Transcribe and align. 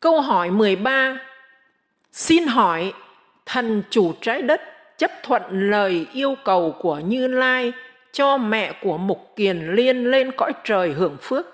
Câu 0.00 0.20
hỏi 0.20 0.50
13 0.50 1.18
Xin 2.12 2.46
hỏi, 2.46 2.92
thần 3.46 3.82
chủ 3.90 4.12
trái 4.20 4.42
đất 4.42 4.60
chấp 4.98 5.10
thuận 5.22 5.70
lời 5.70 6.06
yêu 6.12 6.34
cầu 6.44 6.74
của 6.80 6.98
Như 6.98 7.26
Lai 7.26 7.72
cho 8.12 8.36
mẹ 8.36 8.72
của 8.82 8.98
Mục 8.98 9.32
Kiền 9.36 9.66
Liên 9.66 10.04
lên 10.04 10.30
cõi 10.36 10.52
trời 10.64 10.92
hưởng 10.92 11.16
phước. 11.20 11.46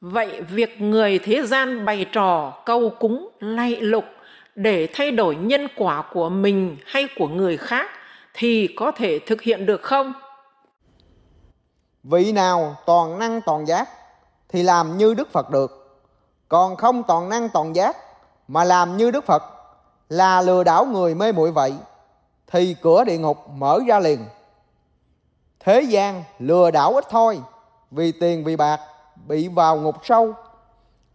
Vậy 0.00 0.42
việc 0.50 0.80
người 0.80 1.18
thế 1.18 1.42
gian 1.42 1.84
bày 1.84 2.06
trò 2.12 2.62
câu 2.66 2.90
cúng 2.90 3.28
lạy 3.40 3.76
lục 3.80 4.04
để 4.54 4.88
thay 4.92 5.10
đổi 5.10 5.36
nhân 5.36 5.68
quả 5.76 6.02
của 6.12 6.28
mình 6.28 6.76
hay 6.86 7.08
của 7.16 7.28
người 7.28 7.56
khác 7.56 7.90
thì 8.34 8.68
có 8.76 8.90
thể 8.90 9.18
thực 9.18 9.42
hiện 9.42 9.66
được 9.66 9.82
không? 9.82 10.12
Vị 12.02 12.32
nào 12.32 12.76
toàn 12.86 13.18
năng 13.18 13.40
toàn 13.40 13.66
giác 13.66 13.88
thì 14.48 14.62
làm 14.62 14.96
như 14.96 15.14
Đức 15.14 15.32
Phật 15.32 15.50
được. 15.50 15.77
Còn 16.48 16.76
không 16.76 17.02
toàn 17.02 17.28
năng 17.28 17.48
toàn 17.48 17.76
giác, 17.76 17.96
mà 18.48 18.64
làm 18.64 18.96
như 18.96 19.10
Đức 19.10 19.24
Phật, 19.24 19.42
là 20.08 20.40
lừa 20.40 20.64
đảo 20.64 20.84
người 20.84 21.14
mê 21.14 21.32
muội 21.32 21.52
vậy, 21.52 21.74
thì 22.46 22.76
cửa 22.82 23.04
địa 23.04 23.18
ngục 23.18 23.48
mở 23.48 23.80
ra 23.86 24.00
liền. 24.00 24.24
Thế 25.60 25.80
gian 25.80 26.24
lừa 26.38 26.70
đảo 26.70 26.92
ít 26.94 27.04
thôi, 27.10 27.40
vì 27.90 28.12
tiền 28.12 28.44
vì 28.44 28.56
bạc 28.56 28.80
bị 29.26 29.48
vào 29.48 29.76
ngục 29.76 29.96
sâu. 30.04 30.32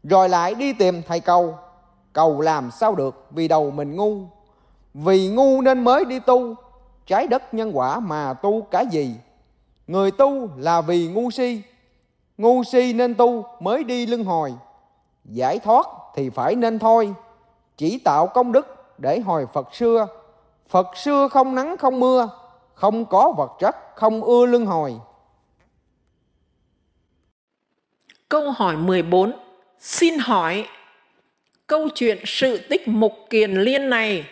Rồi 0.03 0.29
lại 0.29 0.55
đi 0.55 0.73
tìm 0.73 1.01
thầy 1.07 1.19
cầu 1.19 1.57
cầu 2.13 2.41
làm 2.41 2.71
sao 2.71 2.95
được 2.95 3.25
vì 3.31 3.47
đầu 3.47 3.71
mình 3.71 3.95
ngu. 3.95 4.17
Vì 4.93 5.27
ngu 5.27 5.61
nên 5.61 5.83
mới 5.83 6.05
đi 6.05 6.19
tu, 6.19 6.55
trái 7.07 7.27
đất 7.27 7.53
nhân 7.53 7.77
quả 7.77 7.99
mà 7.99 8.33
tu 8.33 8.61
cả 8.61 8.81
gì? 8.81 9.15
Người 9.87 10.11
tu 10.11 10.49
là 10.57 10.81
vì 10.81 11.07
ngu 11.07 11.31
si 11.31 11.61
ngu 12.37 12.63
si 12.63 12.93
nên 12.93 13.15
tu 13.15 13.45
mới 13.59 13.83
đi 13.83 14.05
lưng 14.05 14.23
hồi 14.23 14.53
giải 15.25 15.59
thoát 15.59 15.87
thì 16.15 16.29
phải 16.29 16.55
nên 16.55 16.79
thôi. 16.79 17.13
Chỉ 17.77 17.99
tạo 17.99 18.27
công 18.27 18.51
đức 18.51 18.85
để 18.97 19.19
hồi 19.19 19.45
phật 19.53 19.75
xưa. 19.75 20.07
Phật 20.67 20.97
xưa 20.97 21.27
không 21.27 21.55
nắng, 21.55 21.77
không 21.77 21.99
mưa. 21.99 22.29
Không 22.73 23.05
có 23.05 23.33
vật 23.37 23.51
chất, 23.59 23.75
không 23.95 24.23
ưa 24.23 24.45
lưng 24.45 24.65
hồi. 24.65 24.95
Câu 28.29 28.51
hỏi 28.51 28.77
14 28.77 29.33
Xin 29.79 30.17
hỏi, 30.17 30.67
câu 31.67 31.89
chuyện 31.95 32.17
sự 32.25 32.57
tích 32.57 32.87
mục 32.87 33.13
kiền 33.29 33.53
liên 33.53 33.89
này, 33.89 34.25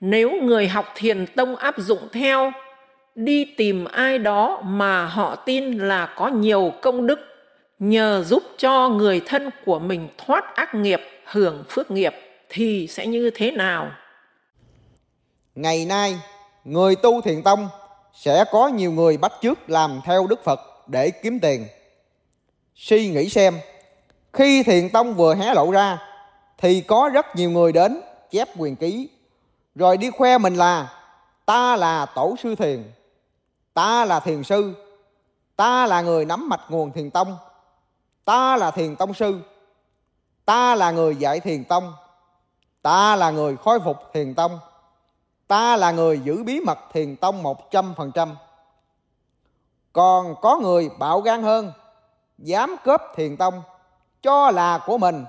nếu 0.00 0.30
người 0.42 0.68
học 0.68 0.86
thiền 0.94 1.26
tông 1.26 1.56
áp 1.56 1.78
dụng 1.78 2.08
theo, 2.12 2.52
đi 3.14 3.44
tìm 3.44 3.84
ai 3.84 4.18
đó 4.18 4.62
mà 4.64 5.06
họ 5.06 5.36
tin 5.36 5.78
là 5.78 6.14
có 6.16 6.28
nhiều 6.28 6.72
công 6.82 7.06
đức 7.06 7.29
nhờ 7.80 8.24
giúp 8.26 8.42
cho 8.58 8.88
người 8.88 9.22
thân 9.26 9.50
của 9.66 9.78
mình 9.78 10.08
thoát 10.18 10.54
ác 10.54 10.74
nghiệp, 10.74 11.00
hưởng 11.24 11.64
phước 11.68 11.90
nghiệp 11.90 12.12
thì 12.48 12.86
sẽ 12.86 13.06
như 13.06 13.30
thế 13.34 13.50
nào? 13.50 13.90
Ngày 15.54 15.84
nay, 15.84 16.20
người 16.64 16.96
tu 16.96 17.20
thiền 17.20 17.42
tông 17.42 17.68
sẽ 18.14 18.44
có 18.52 18.68
nhiều 18.68 18.92
người 18.92 19.16
bắt 19.16 19.32
chước 19.42 19.70
làm 19.70 20.00
theo 20.04 20.26
đức 20.26 20.44
phật 20.44 20.60
để 20.86 21.10
kiếm 21.10 21.40
tiền. 21.40 21.66
Suy 22.74 23.08
nghĩ 23.08 23.28
xem, 23.28 23.58
khi 24.32 24.62
thiền 24.62 24.90
tông 24.90 25.14
vừa 25.14 25.34
hé 25.34 25.54
lộ 25.54 25.70
ra, 25.70 25.98
thì 26.58 26.80
có 26.80 27.10
rất 27.14 27.26
nhiều 27.36 27.50
người 27.50 27.72
đến 27.72 28.00
chép 28.30 28.48
quyền 28.58 28.76
ký. 28.76 29.08
Rồi 29.74 29.96
đi 29.96 30.10
khoe 30.10 30.38
mình 30.38 30.54
là, 30.54 30.88
ta 31.46 31.76
là 31.76 32.06
tổ 32.06 32.34
sư 32.42 32.54
thiền, 32.54 32.92
ta 33.74 34.04
là 34.04 34.20
thiền 34.20 34.42
sư, 34.42 34.74
ta 35.56 35.86
là 35.86 36.00
người 36.00 36.24
nắm 36.24 36.48
mạch 36.48 36.60
nguồn 36.68 36.92
thiền 36.92 37.10
tông 37.10 37.36
ta 38.30 38.56
là 38.56 38.70
thiền 38.70 38.96
tông 38.96 39.14
sư. 39.14 39.40
Ta 40.44 40.74
là 40.74 40.90
người 40.90 41.16
dạy 41.16 41.40
thiền 41.40 41.64
tông. 41.64 41.92
Ta 42.82 43.16
là 43.16 43.30
người 43.30 43.56
khôi 43.56 43.80
phục 43.80 43.96
thiền 44.12 44.34
tông. 44.34 44.58
Ta 45.46 45.76
là 45.76 45.90
người 45.90 46.20
giữ 46.20 46.44
bí 46.44 46.60
mật 46.60 46.78
thiền 46.92 47.16
tông 47.16 47.42
một 47.42 47.70
trăm 47.70 47.94
phần 47.96 48.12
trăm. 48.12 48.36
Còn 49.92 50.34
có 50.40 50.58
người 50.58 50.90
bạo 50.98 51.20
gan 51.20 51.42
hơn, 51.42 51.72
dám 52.38 52.76
cướp 52.84 53.00
thiền 53.16 53.36
tông, 53.36 53.62
cho 54.22 54.50
là 54.50 54.78
của 54.86 54.98
mình, 54.98 55.24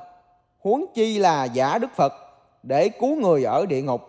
huống 0.60 0.86
chi 0.94 1.20
là 1.20 1.46
giả 1.46 1.78
đức 1.78 1.90
phật, 1.96 2.14
để 2.64 2.90
cứu 2.90 3.16
người 3.16 3.44
ở 3.44 3.66
địa 3.66 3.82
ngục. 3.82 4.02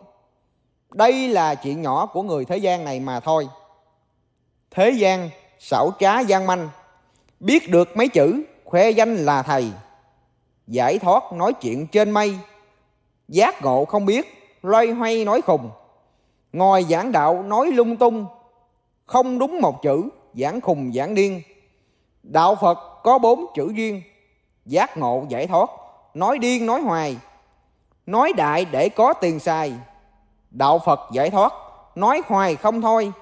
Đây 0.90 1.28
là 1.28 1.54
chuyện 1.54 1.82
nhỏ 1.82 2.06
của 2.06 2.22
người 2.22 2.44
thế 2.44 2.56
gian 2.56 2.84
này 2.84 3.00
mà 3.00 3.20
thôi. 3.20 3.48
Thế 4.70 4.90
gian 4.90 5.30
xảo 5.58 5.90
trá 5.98 6.20
gian 6.20 6.46
manh, 6.46 6.68
biết 7.40 7.70
được 7.70 7.96
mấy 7.96 8.08
chữ 8.08 8.42
khoe 8.72 8.90
danh 8.90 9.16
là 9.16 9.42
thầy. 9.42 9.72
Giải 10.66 10.98
thoát 10.98 11.32
nói 11.32 11.52
chuyện 11.52 11.86
trên 11.86 12.10
mây. 12.10 12.38
Giác 13.28 13.62
ngộ 13.62 13.84
không 13.84 14.06
biết, 14.06 14.56
loay 14.62 14.90
hoay 14.90 15.24
nói 15.24 15.40
khùng. 15.42 15.70
Ngồi 16.52 16.84
giảng 16.90 17.12
đạo 17.12 17.42
nói 17.42 17.66
lung 17.66 17.96
tung. 17.96 18.26
Không 19.06 19.38
đúng 19.38 19.60
một 19.60 19.82
chữ, 19.82 20.08
giảng 20.34 20.60
khùng 20.60 20.92
giảng 20.92 21.14
điên. 21.14 21.42
Đạo 22.22 22.54
phật 22.54 22.78
có 23.02 23.18
bốn 23.18 23.46
chữ 23.54 23.72
duyên. 23.74 24.02
Giác 24.66 24.96
ngộ 24.96 25.24
giải 25.28 25.46
thoát, 25.46 25.70
nói 26.14 26.38
điên 26.38 26.66
nói 26.66 26.80
hoài. 26.80 27.16
Nói 28.06 28.32
đại 28.36 28.64
để 28.64 28.88
có 28.88 29.12
tiền 29.12 29.40
xài. 29.40 29.72
Đạo 30.50 30.78
phật 30.78 31.00
giải 31.12 31.30
thoát, 31.30 31.52
nói 31.94 32.22
hoài 32.26 32.56
không 32.56 32.82
thôi. 32.82 33.12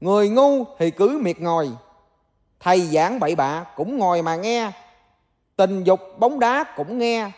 Người 0.00 0.28
ngu 0.28 0.64
thì 0.78 0.90
cứ 0.90 1.20
miệt 1.22 1.40
ngồi 1.40 1.70
thầy 2.60 2.80
giảng 2.80 3.20
bậy 3.20 3.34
bạ 3.34 3.64
cũng 3.76 3.98
ngồi 3.98 4.22
mà 4.22 4.36
nghe. 4.36 4.70
Tình 5.56 5.84
dục 5.84 6.00
bóng 6.18 6.40
đá 6.40 6.64
cũng 6.76 6.98
nghe. 6.98 7.30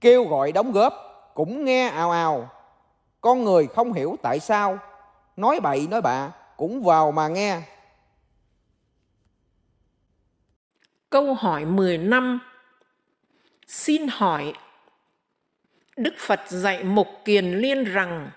Kêu 0.00 0.24
gọi 0.24 0.52
đóng 0.52 0.72
góp 0.72 0.94
cũng 1.34 1.64
nghe 1.64 1.88
ào 1.88 2.10
ào. 2.10 2.50
Con 3.20 3.44
người 3.44 3.66
không 3.66 3.92
hiểu 3.92 4.16
tại 4.22 4.40
sao. 4.40 4.78
Nói 5.36 5.60
bậy 5.60 5.86
nói 5.90 6.00
bạ 6.00 6.30
cũng 6.56 6.82
vào 6.82 7.12
mà 7.12 7.28
nghe. 7.28 7.60
Câu 11.10 11.34
hỏi 11.34 11.64
15 11.64 12.40
Xin 13.68 14.08
hỏi, 14.08 14.52
Đức 15.96 16.14
Phật 16.18 16.40
dạy 16.46 16.84
Mục 16.84 17.08
Kiền 17.24 17.44
Liên 17.44 17.84
rằng, 17.84 18.30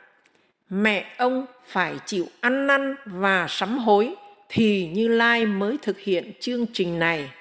mẹ 0.69 1.15
ông 1.17 1.45
phải 1.65 1.95
chịu 2.05 2.25
ăn 2.41 2.67
năn 2.67 2.95
và 3.05 3.45
sám 3.49 3.77
hối 3.77 4.15
thì 4.53 4.89
Như 4.93 5.07
Lai 5.07 5.45
mới 5.45 5.77
thực 5.81 5.99
hiện 5.99 6.33
chương 6.39 6.65
trình 6.73 6.99
này. 6.99 7.31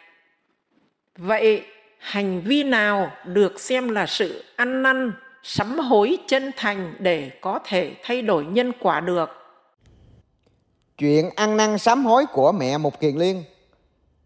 Vậy 1.17 1.63
hành 1.99 2.41
vi 2.41 2.63
nào 2.63 3.11
được 3.25 3.61
xem 3.61 3.89
là 3.89 4.07
sự 4.07 4.45
ăn 4.57 4.83
năn, 4.83 5.13
sám 5.43 5.79
hối 5.79 6.19
chân 6.27 6.51
thành 6.57 6.95
để 6.99 7.31
có 7.41 7.59
thể 7.65 7.95
thay 8.03 8.23
đổi 8.23 8.45
nhân 8.45 8.73
quả 8.81 9.01
được? 9.01 9.31
Chuyện 10.99 11.31
ăn 11.37 11.57
năn 11.57 11.79
sám 11.79 12.05
hối 12.05 12.27
của 12.33 12.53
mẹ 12.53 12.79
Mục 12.79 13.01
Kiền 13.01 13.17
Liên 13.17 13.45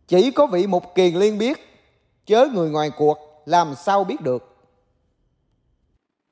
chỉ 0.08 0.30
có 0.30 0.46
vị 0.46 0.66
Mục 0.66 0.94
Kiền 0.94 1.14
Liên 1.14 1.38
biết, 1.38 1.58
chớ 2.26 2.48
người 2.54 2.70
ngoài 2.70 2.90
cuộc 2.96 3.42
làm 3.46 3.74
sao 3.74 4.04
biết 4.04 4.20
được 4.20 4.53